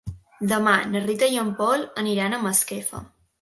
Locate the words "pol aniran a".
1.59-2.41